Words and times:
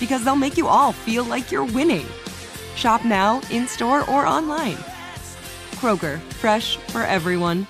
because 0.00 0.24
they'll 0.24 0.36
make 0.36 0.56
you 0.56 0.66
all 0.66 0.92
feel 0.92 1.24
like 1.24 1.50
you're 1.52 1.64
winning. 1.64 2.06
Shop 2.74 3.04
now, 3.04 3.40
in 3.50 3.66
store, 3.66 4.08
or 4.10 4.26
online. 4.26 4.76
Kroger, 5.76 6.18
fresh 6.34 6.76
for 6.76 7.02
everyone. 7.02 7.66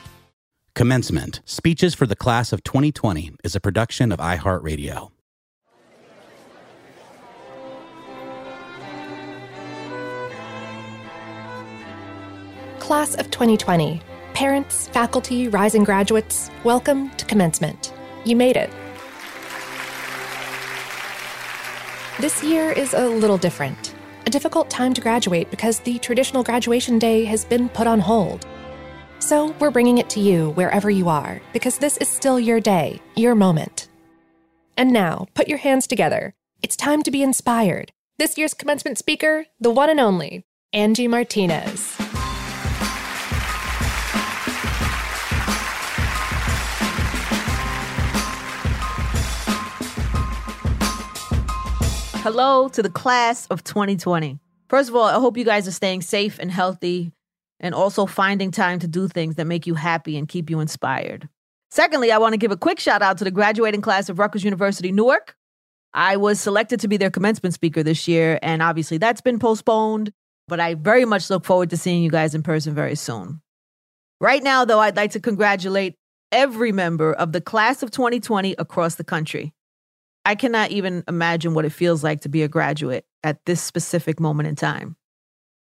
Commencement 0.75 1.41
Speeches 1.45 1.95
for 1.95 2.07
the 2.07 2.15
Class 2.15 2.53
of 2.53 2.63
2020 2.63 3.33
is 3.43 3.57
a 3.57 3.61
production 3.61 4.13
of 4.13 4.21
iHeartRadio. 4.21 5.11
Class 12.79 13.15
of 13.17 13.31
2020. 13.31 14.01
Parents, 14.35 14.89
faculty, 14.89 15.49
rising 15.49 15.85
graduates, 15.85 16.49
welcome 16.63 17.11
to 17.17 17.25
commencement. 17.27 17.93
You 18.25 18.37
made 18.37 18.57
it. 18.57 18.71
This 22.21 22.43
year 22.43 22.73
is 22.73 22.95
a 22.95 23.07
little 23.07 23.39
different. 23.39 23.95
A 24.27 24.31
difficult 24.31 24.69
time 24.69 24.93
to 24.93 25.01
graduate 25.01 25.53
because 25.53 25.79
the 25.79 26.01
traditional 26.01 26.43
graduation 26.43 26.99
day 26.99 27.25
has 27.27 27.45
been 27.45 27.69
put 27.69 27.87
on 27.87 28.01
hold. 28.01 28.45
So 29.21 29.55
we're 29.61 29.71
bringing 29.71 29.99
it 29.99 30.11
to 30.11 30.21
you 30.21 30.51
wherever 30.51 30.91
you 30.91 31.09
are 31.09 31.41
because 31.53 31.79
this 31.79 31.97
is 31.99 32.09
still 32.09 32.41
your 32.41 32.59
day, 32.59 33.01
your 33.15 33.37
moment. 33.37 33.87
And 34.77 34.93
now, 34.93 35.29
put 35.35 35.47
your 35.47 35.59
hands 35.59 35.87
together. 35.87 36.35
It's 36.61 36.75
time 36.75 37.05
to 37.05 37.13
be 37.13 37.23
inspired. 37.23 37.93
This 38.19 38.37
year's 38.37 38.53
commencement 38.53 38.99
speaker, 38.99 39.47
the 39.61 39.71
one 39.71 39.89
and 39.89 40.01
only, 40.01 40.45
Angie 40.73 41.07
Martinez. 41.07 42.08
Hello 52.31 52.69
to 52.69 52.83
the 52.83 52.91
class 52.91 53.47
of 53.47 53.65
2020. 53.65 54.39
First 54.69 54.91
of 54.91 54.95
all, 54.95 55.05
I 55.05 55.15
hope 55.15 55.39
you 55.39 55.47
guys 55.47 55.67
are 55.67 55.73
staying 55.73 56.03
safe 56.03 56.39
and 56.39 56.51
healthy 56.51 57.11
and 57.59 57.75
also 57.75 58.05
finding 58.05 58.51
time 58.51 58.81
to 58.81 58.87
do 58.87 59.09
things 59.09 59.37
that 59.37 59.47
make 59.47 59.67
you 59.67 59.73
happy 59.73 60.19
and 60.19 60.29
keep 60.29 60.51
you 60.51 60.61
inspired. 60.61 61.27
Secondly, 61.71 62.13
I 62.13 62.19
want 62.19 62.35
to 62.35 62.37
give 62.37 62.51
a 62.51 62.57
quick 62.59 62.81
shout 62.81 63.01
out 63.01 63.17
to 63.17 63.25
the 63.25 63.31
graduating 63.31 63.81
class 63.81 64.11
of 64.11 64.19
Rutgers 64.19 64.45
University 64.45 64.93
Newark. 64.93 65.37
I 65.95 66.19
was 66.19 66.39
selected 66.39 66.81
to 66.81 66.89
be 66.89 66.99
their 66.99 67.09
commencement 67.09 67.55
speaker 67.55 67.83
this 67.83 68.07
year, 68.07 68.39
and 68.43 68.61
obviously 68.61 68.99
that's 68.99 69.23
been 69.23 69.39
postponed, 69.39 70.13
but 70.49 70.61
I 70.61 70.75
very 70.75 71.07
much 71.07 71.31
look 71.31 71.47
forward 71.47 71.71
to 71.71 71.79
seeing 71.79 72.03
you 72.03 72.11
guys 72.11 72.35
in 72.35 72.43
person 72.43 72.75
very 72.75 72.95
soon. 72.95 73.41
Right 74.21 74.43
now, 74.43 74.67
though, 74.67 74.81
I'd 74.81 74.97
like 74.97 75.13
to 75.13 75.21
congratulate 75.21 75.95
every 76.31 76.73
member 76.73 77.11
of 77.11 77.33
the 77.33 77.41
class 77.41 77.83
of 77.83 77.91
2020 77.91 78.55
across 78.59 78.97
the 78.97 79.05
country. 79.05 79.55
I 80.29 80.35
cannot 80.35 80.73
even 80.73 81.05
imagine 81.09 81.55
what 81.55 81.65
it 81.65 81.71
feels 81.71 82.05
like 82.05 82.21
to 82.21 82.29
be 82.29 82.43
a 82.43 82.49
graduate 82.49 83.07
at 83.25 83.43
this 83.47 83.63
specific 83.63 84.21
moment 84.21 84.47
in 84.47 84.57
time. 84.57 84.95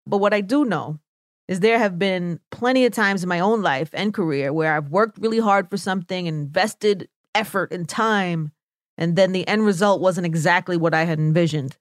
But 0.06 0.17
what 0.17 0.34
I 0.34 0.41
do 0.41 0.66
know 0.66 1.00
is 1.47 1.62
there 1.62 1.79
have 1.79 1.97
been 1.97 2.38
plenty 2.51 2.85
of 2.85 2.91
times 2.91 3.23
in 3.23 3.29
my 3.29 3.39
own 3.39 3.62
life 3.62 3.91
and 3.94 4.13
career 4.13 4.51
where 4.51 4.75
I've 4.75 4.89
worked 4.89 5.19
really 5.19 5.39
hard 5.39 5.69
for 5.69 5.78
something, 5.78 6.28
and 6.28 6.47
invested 6.47 7.07
effort 7.34 7.72
and 7.72 7.88
time, 7.88 8.51
and 8.97 9.16
then 9.16 9.31
the 9.31 9.47
end 9.47 9.66
result 9.66 10.01
wasn't 10.01 10.25
exactly 10.25 10.75
what 10.75 10.94
I 10.94 11.06
had 11.06 11.18
envisioned. 11.18 11.78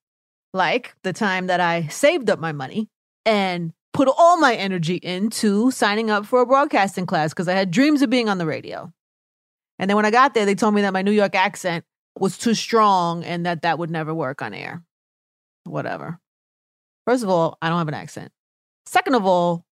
Like 0.55 0.95
the 1.03 1.13
time 1.13 1.49
that 1.49 1.59
I 1.59 1.89
saved 1.89 2.31
up 2.31 2.39
my 2.39 2.53
money 2.53 2.89
and 3.27 3.73
put 3.93 4.07
all 4.07 4.37
my 4.37 4.55
energy 4.55 5.01
into 5.03 5.73
signing 5.73 6.09
up 6.09 6.25
for 6.25 6.41
a 6.41 6.47
broadcasting 6.47 7.07
class 7.07 7.31
because 7.31 7.49
I 7.49 7.55
had 7.55 7.73
dreams 7.73 8.01
of 8.03 8.11
being 8.11 8.29
on 8.29 8.39
the 8.39 8.47
radio. 8.47 8.93
And 9.81 9.91
then 9.91 9.97
when 9.97 10.07
I 10.07 10.13
got 10.13 10.35
there, 10.35 10.47
they 10.47 10.55
told 10.55 10.75
me 10.75 10.83
that 10.83 10.93
my 10.93 11.03
New 11.03 11.11
York 11.11 11.35
accent 11.35 11.85
was 12.19 12.39
too 12.39 12.55
strong 12.55 13.25
and 13.25 13.47
that 13.47 13.63
that 13.63 13.79
would 13.79 13.91
never 13.91 14.13
work 14.15 14.43
on 14.43 14.55
air. 14.55 14.83
Whatever. 15.65 16.19
First 17.07 17.23
of 17.23 17.29
all, 17.29 17.59
I 17.63 17.69
don't 17.69 17.79
have 17.79 17.89
an 17.89 17.95
accent. 17.95 18.33
Second 18.87 19.15
of 19.15 19.25
all, 19.25 19.65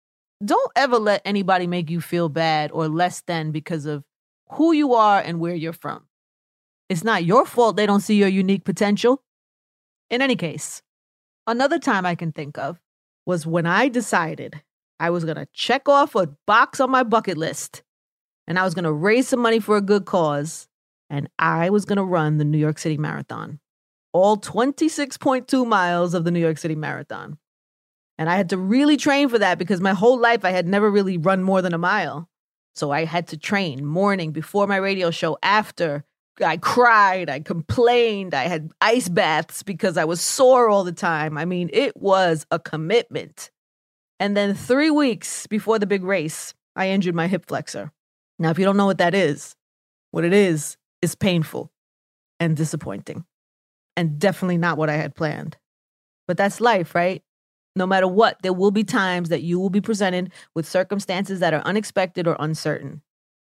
don't 0.44 0.72
ever 0.77 0.98
let 0.98 1.22
anybody 1.25 1.66
make 1.66 1.91
you 1.91 2.00
feel 2.00 2.28
bad 2.28 2.71
or 2.72 2.88
less 2.88 3.22
than 3.27 3.50
because 3.50 3.87
of 3.87 4.04
who 4.53 4.72
you 4.72 4.94
are 4.94 5.21
and 5.21 5.41
where 5.41 5.54
you're 5.54 5.72
from. 5.72 6.04
It's 6.88 7.04
not 7.04 7.24
your 7.24 7.45
fault 7.45 7.77
they 7.77 7.86
don't 7.86 8.01
see 8.01 8.15
your 8.15 8.28
unique 8.28 8.65
potential. 8.65 9.22
In 10.10 10.22
any 10.22 10.36
case, 10.36 10.83
another 11.47 11.78
time 11.78 12.07
I 12.07 12.15
can 12.15 12.33
think 12.33 12.57
of 12.57 12.80
was 13.27 13.47
when 13.47 13.66
I 13.66 13.89
decided 13.89 14.62
I 14.98 15.10
was 15.10 15.24
going 15.24 15.36
to 15.36 15.48
check 15.53 15.89
off 15.89 16.15
a 16.15 16.28
box 16.47 16.80
on 16.80 16.91
my 16.91 17.03
bucket 17.03 17.36
list 17.36 17.83
and 18.47 18.59
I 18.59 18.65
was 18.65 18.74
going 18.74 18.84
to 18.84 18.92
raise 18.92 19.28
some 19.28 19.41
money 19.41 19.60
for 19.60 19.77
a 19.77 19.83
good 19.83 20.07
cause 20.07 20.66
and 21.10 21.28
I 21.39 21.71
was 21.71 21.84
going 21.84 21.97
to 21.97 22.05
run 22.05 22.39
the 22.39 22.45
New 22.45 22.59
York 22.59 22.78
City 22.78 22.99
Marathon, 22.99 23.60
all 24.13 24.37
26.2 24.37 25.66
miles 25.66 26.15
of 26.15 26.25
the 26.25 26.31
New 26.31 26.41
York 26.41 26.59
City 26.59 26.75
Marathon. 26.75 27.39
And 28.19 28.28
I 28.28 28.37
had 28.37 28.51
to 28.51 28.59
really 28.59 28.97
train 28.97 29.28
for 29.28 29.39
that 29.39 29.59
because 29.59 29.81
my 29.81 29.95
whole 29.95 30.19
life 30.19 30.45
I 30.45 30.51
had 30.51 30.66
never 30.66 30.91
really 30.91 31.19
run 31.19 31.43
more 31.43 31.63
than 31.63 31.72
a 31.72 31.78
mile. 31.78 32.28
So 32.75 32.91
I 32.91 33.05
had 33.05 33.28
to 33.28 33.37
train 33.37 33.84
morning 33.84 34.33
before 34.33 34.66
my 34.66 34.77
radio 34.77 35.10
show, 35.10 35.39
after. 35.43 36.05
I 36.45 36.57
cried, 36.57 37.28
I 37.28 37.41
complained, 37.41 38.33
I 38.33 38.45
had 38.45 38.71
ice 38.81 39.09
baths 39.09 39.65
because 39.65 39.97
I 39.97 40.05
was 40.05 40.21
sore 40.21 40.69
all 40.69 40.84
the 40.84 40.93
time. 40.93 41.37
I 41.37 41.45
mean, 41.45 41.69
it 41.72 41.97
was 41.97 42.47
a 42.53 42.60
commitment. 42.60 43.51
And 44.21 44.37
then 44.37 44.55
three 44.55 44.91
weeks 44.91 45.49
before 45.49 45.81
the 45.81 45.87
big 45.87 46.05
race, 46.05 46.55
I 46.77 46.91
injured 46.91 47.16
my 47.16 47.27
hip 47.27 47.47
flexor. 47.49 47.93
Now, 48.39 48.51
if 48.51 48.59
you 48.59 48.65
don't 48.65 48.77
know 48.77 48.87
what 48.87 48.99
that 48.99 49.15
is, 49.15 49.57
what 50.13 50.25
it 50.25 50.33
is 50.33 50.77
is 51.03 51.15
painful 51.15 51.71
and 52.41 52.56
disappointing, 52.56 53.24
and 53.97 54.18
definitely 54.18 54.59
not 54.59 54.78
what 54.78 54.91
I 54.91 54.97
had 54.97 55.15
planned. 55.15 55.56
But 56.27 56.36
that's 56.36 56.60
life, 56.60 56.95
right? 56.95 57.22
No 57.74 57.86
matter 57.86 58.09
what, 58.09 58.42
there 58.42 58.53
will 58.53 58.71
be 58.71 58.84
times 58.84 59.28
that 59.28 59.42
you 59.42 59.60
will 59.60 59.71
be 59.71 59.80
presented 59.80 60.33
with 60.54 60.68
circumstances 60.68 61.41
that 61.41 61.54
are 61.54 61.62
unexpected 61.62 62.27
or 62.27 62.36
uncertain. 62.39 63.03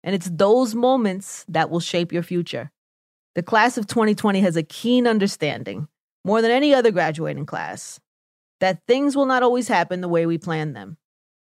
And 0.02 0.14
it's 0.14 0.30
those 0.30 0.74
moments 0.74 1.44
that 1.48 1.70
will 1.70 1.80
shape 1.80 2.12
your 2.12 2.22
future. 2.22 2.70
The 3.34 3.42
class 3.42 3.76
of 3.76 3.86
2020 3.86 4.40
has 4.40 4.56
a 4.56 4.62
keen 4.62 5.06
understanding, 5.06 5.88
more 6.24 6.40
than 6.40 6.50
any 6.50 6.74
other 6.74 6.90
graduating 6.90 7.46
class, 7.46 8.00
that 8.60 8.80
things 8.86 9.16
will 9.16 9.26
not 9.26 9.42
always 9.42 9.68
happen 9.68 10.00
the 10.00 10.08
way 10.08 10.24
we 10.24 10.38
plan 10.38 10.72
them. 10.72 10.96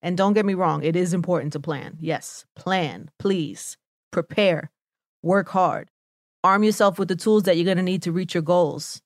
And 0.02 0.18
don't 0.18 0.34
get 0.34 0.46
me 0.46 0.54
wrong, 0.54 0.84
it 0.84 0.96
is 0.96 1.14
important 1.14 1.54
to 1.54 1.60
plan. 1.60 1.98
Yes, 2.00 2.46
plan, 2.56 3.12
please. 3.20 3.78
Prepare, 4.12 4.72
work 5.24 5.50
hard, 5.50 5.90
arm 6.44 6.64
yourself 6.64 7.00
with 7.00 7.08
the 7.08 7.16
tools 7.16 7.44
that 7.44 7.58
you're 7.58 7.66
going 7.66 7.78
to 7.78 7.84
need 7.84 8.04
to 8.04 8.12
reach 8.12 8.36
your 8.36 8.44
goals. 8.44 9.02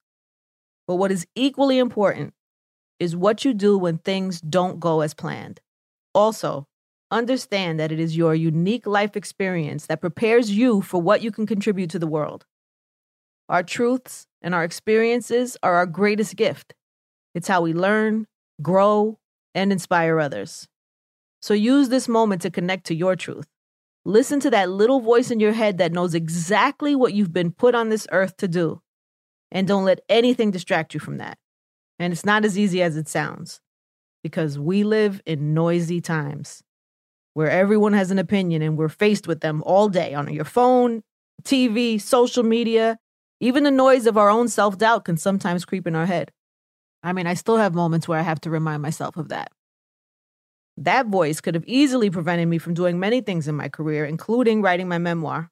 But 0.88 0.96
what 0.96 1.12
is 1.12 1.28
equally 1.36 1.78
important 1.78 2.34
is 3.00 3.16
what 3.16 3.46
you 3.46 3.54
do 3.54 3.78
when 3.78 4.00
things 4.00 4.42
don't 4.42 4.80
go 4.80 5.02
as 5.02 5.14
planned. 5.14 5.62
Also, 6.14 6.68
understand 7.12 7.80
that 7.80 7.92
it 7.92 8.00
is 8.00 8.18
your 8.18 8.34
unique 8.36 8.88
life 8.88 9.16
experience 9.16 9.86
that 9.86 10.02
prepares 10.02 10.52
you 10.52 10.82
for 10.82 11.02
what 11.02 11.22
you 11.22 11.32
can 11.32 11.46
contribute 11.46 11.90
to 11.92 12.00
the 12.00 12.08
world. 12.08 12.46
Our 13.50 13.64
truths 13.64 14.28
and 14.42 14.54
our 14.54 14.64
experiences 14.64 15.56
are 15.64 15.76
our 15.76 15.86
greatest 15.86 16.36
gift. 16.36 16.74
It's 17.34 17.48
how 17.48 17.62
we 17.62 17.74
learn, 17.74 18.28
grow, 18.62 19.20
and 19.54 19.72
inspire 19.72 20.20
others. 20.20 20.68
So 21.42 21.54
use 21.54 21.90
this 21.90 22.08
moment 22.08 22.42
to 22.42 22.50
connect 22.50 22.88
to 22.88 22.96
your 22.96 23.16
truth. 23.16 23.48
Listen 24.08 24.40
to 24.40 24.50
that 24.52 24.70
little 24.70 25.02
voice 25.02 25.32
in 25.32 25.42
your 25.42 25.52
head 25.52 25.80
that 25.80 25.92
knows 25.92 26.16
exactly 26.16 26.96
what 26.96 27.14
you've 27.14 27.34
been 27.34 27.52
put 27.52 27.76
on 27.76 27.90
this 27.90 28.08
earth 28.14 28.38
to 28.38 28.48
do. 28.48 28.82
And 29.52 29.68
don't 29.68 29.84
let 29.84 30.00
anything 30.08 30.50
distract 30.50 30.94
you 30.94 31.02
from 31.02 31.18
that. 31.18 31.38
And 32.00 32.14
it's 32.14 32.24
not 32.24 32.46
as 32.46 32.58
easy 32.58 32.82
as 32.82 32.96
it 32.96 33.10
sounds 33.10 33.60
because 34.24 34.58
we 34.58 34.86
live 34.86 35.22
in 35.26 35.54
noisy 35.54 36.00
times 36.00 36.64
where 37.34 37.52
everyone 37.52 37.92
has 37.92 38.10
an 38.10 38.18
opinion 38.18 38.62
and 38.62 38.78
we're 38.78 38.88
faced 38.88 39.28
with 39.28 39.42
them 39.42 39.62
all 39.66 39.90
day 39.90 40.14
on 40.14 40.34
your 40.34 40.46
phone, 40.46 41.04
TV, 41.44 42.00
social 42.00 42.44
media. 42.44 42.98
Even 43.42 43.66
the 43.66 43.72
noise 43.72 44.08
of 44.08 44.18
our 44.18 44.30
own 44.30 44.48
self 44.48 44.78
doubt 44.78 45.04
can 45.04 45.18
sometimes 45.18 45.66
creep 45.66 45.86
in 45.86 45.98
our 45.98 46.06
head. 46.06 46.32
I 47.04 47.12
mean, 47.12 47.28
I 47.28 47.34
still 47.34 47.58
have 47.58 47.76
moments 47.76 48.08
where 48.08 48.20
I 48.20 48.24
have 48.24 48.40
to 48.42 48.50
remind 48.50 48.82
myself 48.82 49.18
of 49.18 49.28
that. 49.28 49.52
That 50.78 51.08
voice 51.08 51.42
could 51.42 51.56
have 51.56 51.66
easily 51.66 52.12
prevented 52.12 52.48
me 52.48 52.60
from 52.60 52.76
doing 52.76 53.00
many 53.00 53.22
things 53.22 53.48
in 53.48 53.56
my 53.56 53.68
career, 53.68 54.06
including 54.06 54.62
writing 54.62 54.88
my 54.88 55.00
memoir. 55.00 55.50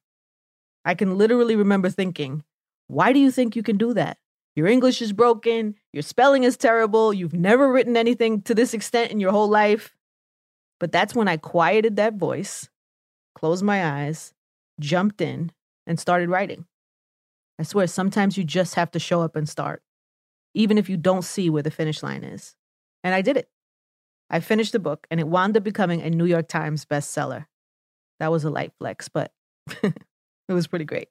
I 0.86 0.94
can 0.94 1.18
literally 1.18 1.56
remember 1.56 1.89
thinking, 1.89 2.44
why 2.88 3.12
do 3.12 3.19
you 3.19 3.31
think 3.31 3.56
you 3.56 3.63
can 3.63 3.77
do 3.77 3.94
that? 3.95 4.19
Your 4.56 4.68
English 4.68 5.01
is 5.01 5.12
broken, 5.12 5.75
your 5.92 6.04
spelling 6.04 6.44
is 6.44 6.56
terrible, 6.56 7.12
you've 7.12 7.33
never 7.33 7.72
written 7.72 7.98
anything 7.98 8.44
to 8.44 8.54
this 8.54 8.74
extent 8.74 9.12
in 9.12 9.19
your 9.19 9.31
whole 9.31 9.50
life. 9.50 9.95
But 10.80 10.92
that's 10.92 11.16
when 11.16 11.27
I 11.27 11.38
quieted 11.38 11.95
that 11.95 12.13
voice, 12.13 12.69
closed 13.33 13.63
my 13.63 14.04
eyes, 14.04 14.33
jumped 14.80 15.22
in, 15.22 15.51
and 15.88 16.00
started 16.00 16.30
writing. 16.30 16.66
I 17.57 17.63
swear, 17.63 17.88
sometimes 17.88 18.38
you 18.38 18.44
just 18.44 18.75
have 18.75 18.92
to 18.92 19.00
show 19.00 19.22
up 19.22 19.36
and 19.36 19.50
start, 19.50 19.81
even 20.54 20.77
if 20.77 20.88
you 20.88 20.98
don't 20.98 21.24
see 21.24 21.50
where 21.50 21.63
the 21.63 21.72
finish 21.72 22.04
line 22.04 22.24
is. 22.24 22.56
And 23.04 23.16
I 23.16 23.22
did 23.22 23.38
it. 23.38 23.50
I 24.30 24.39
finished 24.39 24.72
the 24.72 24.80
book 24.80 25.07
and 25.10 25.19
it 25.19 25.27
wound 25.27 25.56
up 25.57 25.63
becoming 25.63 26.01
a 26.01 26.10
New 26.10 26.25
York 26.25 26.48
Times 26.48 26.86
bestseller. 26.86 27.45
That 28.19 28.31
was 28.31 28.44
a 28.44 28.50
light 28.50 28.72
flex, 28.77 29.10
but 29.10 29.31
it 29.83 29.94
was 30.50 30.68
pretty 30.68 30.86
great. 30.86 31.10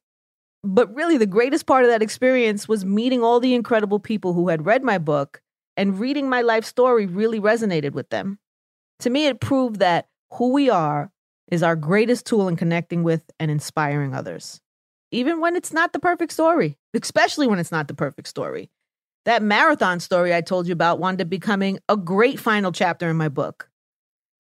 But 0.62 0.94
really, 0.94 1.18
the 1.18 1.26
greatest 1.26 1.66
part 1.66 1.84
of 1.84 1.90
that 1.90 2.02
experience 2.02 2.66
was 2.66 2.86
meeting 2.86 3.22
all 3.22 3.38
the 3.38 3.54
incredible 3.54 3.98
people 3.98 4.32
who 4.32 4.48
had 4.48 4.64
read 4.64 4.82
my 4.82 4.96
book 4.96 5.42
and 5.76 6.00
reading 6.00 6.28
my 6.28 6.40
life 6.40 6.64
story 6.64 7.04
really 7.04 7.38
resonated 7.38 7.92
with 7.92 8.08
them. 8.08 8.38
To 9.00 9.10
me, 9.10 9.26
it 9.26 9.40
proved 9.40 9.80
that 9.80 10.08
who 10.32 10.52
we 10.52 10.70
are 10.70 11.10
is 11.50 11.62
our 11.62 11.76
greatest 11.76 12.24
tool 12.24 12.48
in 12.48 12.56
connecting 12.56 13.02
with 13.02 13.22
and 13.38 13.50
inspiring 13.50 14.14
others, 14.14 14.60
even 15.10 15.40
when 15.40 15.54
it's 15.54 15.72
not 15.72 15.92
the 15.92 15.98
perfect 15.98 16.32
story, 16.32 16.78
especially 16.94 17.46
when 17.46 17.58
it's 17.58 17.72
not 17.72 17.86
the 17.86 17.94
perfect 17.94 18.28
story. 18.28 18.70
That 19.24 19.42
marathon 19.42 20.00
story 20.00 20.34
I 20.34 20.42
told 20.42 20.66
you 20.66 20.72
about 20.72 20.98
wound 20.98 21.20
up 21.20 21.30
becoming 21.30 21.78
a 21.88 21.96
great 21.96 22.38
final 22.38 22.72
chapter 22.72 23.08
in 23.08 23.16
my 23.16 23.28
book. 23.28 23.70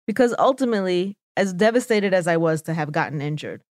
Because 0.06 0.34
ultimately, 0.38 1.16
as 1.36 1.54
devastated 1.54 2.12
as 2.12 2.26
I 2.26 2.36
was 2.36 2.62
to 2.62 2.74
have 2.74 2.92
gotten 2.92 3.22
injured, 3.22 3.62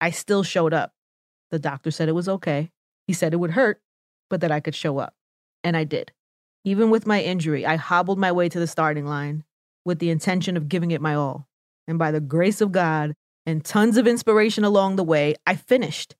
I 0.00 0.10
still 0.10 0.42
showed 0.42 0.74
up. 0.74 0.92
The 1.50 1.58
doctor 1.58 1.90
said 1.90 2.08
it 2.08 2.12
was 2.12 2.28
okay. 2.28 2.70
He 3.06 3.12
said 3.12 3.32
it 3.32 3.38
would 3.38 3.52
hurt, 3.52 3.80
but 4.28 4.40
that 4.40 4.50
I 4.50 4.60
could 4.60 4.74
show 4.74 4.98
up. 4.98 5.14
And 5.62 5.76
I 5.76 5.84
did. 5.84 6.12
Even 6.64 6.90
with 6.90 7.06
my 7.06 7.22
injury, 7.22 7.64
I 7.64 7.76
hobbled 7.76 8.18
my 8.18 8.32
way 8.32 8.48
to 8.48 8.58
the 8.58 8.66
starting 8.66 9.06
line 9.06 9.44
with 9.84 10.00
the 10.00 10.10
intention 10.10 10.56
of 10.56 10.68
giving 10.68 10.90
it 10.90 11.00
my 11.00 11.14
all. 11.14 11.48
And 11.86 11.98
by 11.98 12.10
the 12.10 12.20
grace 12.20 12.60
of 12.60 12.72
God 12.72 13.14
and 13.46 13.64
tons 13.64 13.96
of 13.96 14.06
inspiration 14.06 14.64
along 14.64 14.96
the 14.96 15.04
way, 15.04 15.36
I 15.46 15.54
finished. 15.54 16.16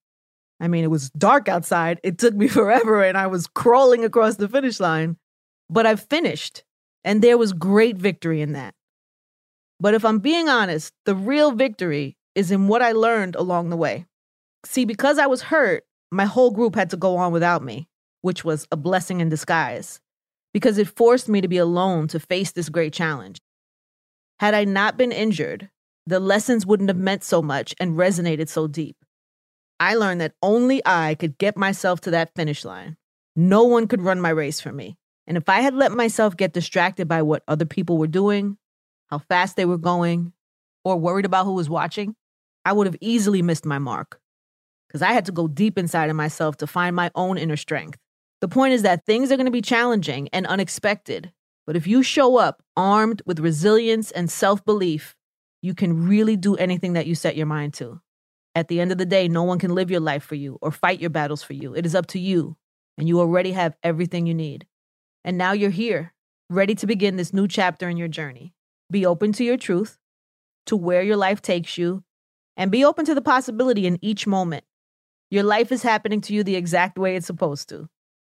I 0.61 0.69
mean, 0.69 0.85
it 0.85 0.91
was 0.91 1.11
dark 1.11 1.49
outside. 1.49 2.01
It 2.03 2.19
took 2.19 2.35
me 2.35 2.49
forever 2.49 3.03
and 3.03 3.17
I 3.17 3.27
was 3.27 3.47
crawling 3.47 4.05
across 4.05 4.37
the 4.37 4.49
finish 4.49 4.81
line, 4.81 5.17
but 5.71 5.87
I 5.87 5.97
finished. 5.97 6.65
And 7.05 7.23
there 7.23 7.39
was 7.39 7.53
great 7.53 7.97
victory 7.97 8.43
in 8.43 8.53
that. 8.53 8.75
But 9.81 9.95
if 9.95 10.05
I'm 10.05 10.19
being 10.19 10.49
honest, 10.49 10.93
the 11.07 11.15
real 11.15 11.53
victory 11.53 12.17
is 12.35 12.51
in 12.51 12.69
what 12.69 12.83
I 12.83 12.93
learned 12.93 13.37
along 13.37 13.71
the 13.71 13.77
way. 13.77 14.07
See, 14.65 14.85
because 14.85 15.19
I 15.19 15.27
was 15.27 15.43
hurt, 15.43 15.85
my 16.11 16.25
whole 16.25 16.51
group 16.51 16.75
had 16.75 16.91
to 16.91 16.97
go 16.97 17.17
on 17.17 17.33
without 17.33 17.63
me, 17.63 17.89
which 18.23 18.45
was 18.45 18.67
a 18.73 18.77
blessing 18.77 19.21
in 19.21 19.29
disguise, 19.29 20.01
because 20.53 20.79
it 20.79 20.89
forced 20.89 21.29
me 21.29 21.41
to 21.41 21.49
be 21.49 21.59
alone 21.59 22.09
to 22.09 22.21
face 22.21 22.53
this 22.53 22.69
great 22.69 22.93
challenge. 22.93 23.41
Had 24.41 24.55
I 24.55 24.65
not 24.65 24.97
been 24.97 25.13
injured, 25.13 25.71
the 26.07 26.21
lessons 26.21 26.67
wouldn't 26.67 26.91
have 26.91 26.97
meant 26.97 27.23
so 27.23 27.43
much 27.43 27.75
and 27.79 27.97
resonated 27.97 28.49
so 28.49 28.67
deep. 28.67 28.97
I 29.81 29.95
learned 29.95 30.21
that 30.21 30.35
only 30.43 30.83
I 30.85 31.15
could 31.15 31.39
get 31.39 31.57
myself 31.57 32.01
to 32.03 32.11
that 32.11 32.35
finish 32.35 32.65
line. 32.65 32.97
No 33.37 33.65
one 33.65 33.87
could 33.87 34.03
run 34.03 34.21
my 34.21 34.31
race 34.31 34.61
for 34.61 34.73
me. 34.73 34.97
And 35.27 35.37
if 35.37 35.49
I 35.49 35.61
had 35.61 35.75
let 35.75 35.93
myself 35.93 36.37
get 36.37 36.53
distracted 36.53 37.07
by 37.07 37.23
what 37.23 37.45
other 37.47 37.67
people 37.67 37.99
were 37.99 38.07
doing, 38.07 38.57
how 39.09 39.19
fast 39.19 39.57
they 39.57 39.65
were 39.65 39.79
going, 39.79 40.33
or 40.85 40.97
worried 40.97 41.27
about 41.27 41.45
who 41.45 41.53
was 41.53 41.69
watching, 41.69 42.17
I 42.65 42.73
would 42.73 42.87
have 42.87 42.97
easily 43.01 43.43
missed 43.43 43.67
my 43.67 43.79
mark. 43.79 44.21
Because 44.89 45.03
I 45.03 45.13
had 45.13 45.27
to 45.27 45.33
go 45.33 45.47
deep 45.47 45.79
inside 45.79 46.11
of 46.11 46.17
myself 46.17 46.57
to 46.59 46.67
find 46.67 46.97
my 46.97 47.11
own 47.15 47.39
inner 47.39 47.57
strength. 47.57 47.99
The 48.41 48.49
point 48.49 48.73
is 48.73 48.83
that 48.83 49.05
things 49.05 49.31
are 49.31 49.37
going 49.37 49.47
to 49.47 49.53
be 49.53 49.63
challenging 49.63 50.29
and 50.33 50.47
unexpected. 50.47 51.33
But 51.67 51.77
if 51.77 51.87
you 51.87 52.03
show 52.03 52.39
up 52.39 52.63
armed 52.77 53.21
with 53.27 53.41
resilience 53.41 54.11
and 54.11 54.31
self 54.31 54.65
belief, 54.65 55.15
you 55.61 55.75
can 55.75 56.09
really 56.09 56.37
do 56.37 56.57
anything 56.57 56.95
that 56.95 57.07
you 57.07 57.15
set 57.15 57.37
your 57.37 57.47
mind 57.47 57.75
to. 57.75 58.01
At 58.59 58.67
the 58.67 58.81
end 58.81 58.91
of 58.91 58.99
the 58.99 59.07
day, 59.07 59.29
no 59.29 59.45
one 59.45 59.61
can 59.61 59.73
live 59.73 59.89
your 59.89 60.01
life 60.01 60.25
for 60.25 60.35
you 60.35 60.59
or 60.61 60.73
fight 60.73 60.99
your 60.99 61.11
battles 61.11 61.45
for 61.45 61.53
you. 61.53 61.77
It 61.77 61.87
is 61.87 61.95
up 61.95 62.07
to 62.07 62.19
you, 62.19 62.57
and 62.99 63.07
you 63.07 63.21
already 63.21 63.53
have 63.53 63.77
everything 63.85 64.27
you 64.27 64.35
need. 64.35 64.67
And 65.25 65.39
now 65.39 65.53
you're 65.53 65.71
here, 65.71 66.13
ready 66.51 66.75
to 66.75 66.87
begin 66.89 67.15
this 67.15 67.33
new 67.33 67.47
chapter 67.47 67.89
in 67.89 67.97
your 67.97 68.09
journey. 68.09 68.55
Be 68.91 69.07
open 69.07 69.31
to 69.35 69.45
your 69.45 69.59
truth, 69.59 69.97
to 70.67 70.75
where 70.75 71.03
your 71.03 71.17
life 71.17 71.41
takes 71.41 71.79
you, 71.79 72.03
and 72.57 72.73
be 72.73 72.85
open 72.85 73.05
to 73.05 73.15
the 73.15 73.23
possibility 73.23 73.87
in 73.87 73.97
each 74.03 74.27
moment. 74.27 74.65
Your 75.31 75.45
life 75.45 75.71
is 75.71 75.85
happening 75.85 76.21
to 76.23 76.35
you 76.35 76.43
the 76.43 76.57
exact 76.57 76.99
way 76.99 77.15
it's 77.15 77.29
supposed 77.29 77.69
to. 77.69 77.89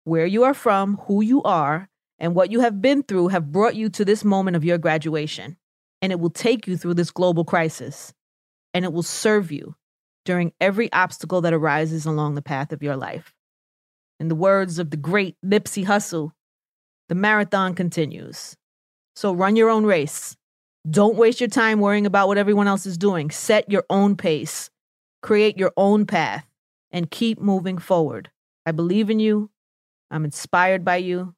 Where 0.05 0.27
you 0.27 0.43
are 0.45 0.53
from, 0.53 0.99
who 1.07 1.23
you 1.23 1.43
are, 1.45 1.89
and 2.19 2.35
what 2.35 2.53
you 2.53 2.61
have 2.61 2.83
been 2.83 3.05
through 3.05 3.29
have 3.29 3.53
brought 3.53 3.75
you 3.75 3.89
to 3.89 4.05
this 4.05 4.23
moment 4.23 4.55
of 4.55 4.67
your 4.67 4.77
graduation. 4.77 5.57
And 6.03 6.13
it 6.13 6.21
will 6.21 6.29
take 6.29 6.67
you 6.67 6.77
through 6.77 6.93
this 6.93 7.11
global 7.11 7.47
crisis. 7.47 8.13
And 8.75 8.85
it 8.85 8.93
will 8.93 9.03
serve 9.03 9.51
you 9.51 9.77
during 10.25 10.53
every 10.61 10.93
obstacle 10.93 11.41
that 11.41 11.53
arises 11.53 12.07
along 12.07 12.35
the 12.35 12.43
path 12.43 12.73
of 12.73 12.83
your 12.83 12.97
life. 12.97 13.35
In 14.19 14.29
the 14.29 14.35
words 14.35 14.79
of 14.79 14.91
the 14.91 14.97
great 14.97 15.37
Nipsey 15.45 15.85
Hussle, 15.85 16.33
the 17.09 17.15
marathon 17.15 17.75
continues. 17.75 18.57
So 19.17 19.33
run 19.33 19.57
your 19.57 19.71
own 19.71 19.85
race. 19.85 20.37
Don't 20.89 21.17
waste 21.17 21.41
your 21.41 21.49
time 21.49 21.81
worrying 21.81 22.07
about 22.07 22.29
what 22.29 22.39
everyone 22.39 22.69
else 22.69 22.87
is 22.87 22.97
doing. 22.97 23.31
Set 23.31 23.71
your 23.71 23.85
own 23.91 24.17
pace, 24.17 24.71
create 25.23 25.59
your 25.59 25.73
own 25.77 26.07
path, 26.07 26.47
and 26.91 27.11
keep 27.11 27.41
moving 27.41 27.79
forward. 27.79 28.31
I 28.65 28.73
believe 28.73 29.11
in 29.11 29.21
you. 29.21 29.51
I'm 30.11 30.25
inspired 30.25 30.85
by 30.85 30.97
you, 30.97 31.35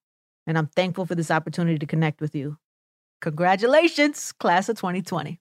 and 0.46 0.56
I'm 0.56 0.66
thankful 0.66 1.06
for 1.06 1.14
this 1.14 1.30
opportunity 1.30 1.78
to 1.78 1.86
connect 1.86 2.20
with 2.20 2.34
you. 2.34 2.58
Congratulations, 3.20 4.32
class 4.32 4.68
of 4.68 4.76
2020. 4.76 5.40